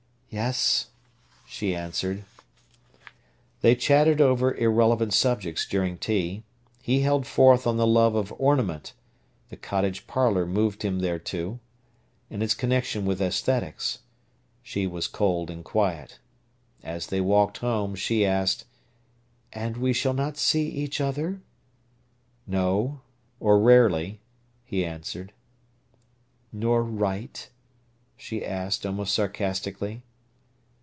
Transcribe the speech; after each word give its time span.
"Yes," 0.33 0.87
she 1.45 1.75
answered. 1.75 2.23
They 3.59 3.75
chattered 3.75 4.21
over 4.21 4.55
irrelevant 4.55 5.13
subjects 5.13 5.65
during 5.67 5.97
tea. 5.97 6.43
He 6.81 7.01
held 7.01 7.27
forth 7.27 7.67
on 7.67 7.75
the 7.75 7.85
love 7.85 8.15
of 8.15 8.31
ornament—the 8.39 9.57
cottage 9.57 10.07
parlour 10.07 10.45
moved 10.45 10.83
him 10.83 10.99
thereto—and 11.01 12.41
its 12.41 12.55
connection 12.55 13.03
with 13.05 13.19
æsthetics. 13.19 13.97
She 14.63 14.87
was 14.87 15.09
cold 15.09 15.49
and 15.51 15.65
quiet. 15.65 16.19
As 16.81 17.07
they 17.07 17.19
walked 17.19 17.57
home, 17.57 17.93
she 17.93 18.25
asked: 18.25 18.63
"And 19.51 19.75
we 19.75 19.91
shall 19.91 20.13
not 20.13 20.37
see 20.37 20.69
each 20.69 21.01
other?" 21.01 21.41
"No—or 22.47 23.59
rarely," 23.59 24.21
he 24.63 24.85
answered. 24.85 25.33
"Nor 26.53 26.83
write?" 26.85 27.49
she 28.15 28.45
asked, 28.45 28.85
almost 28.85 29.13
sarcastically. 29.13 30.03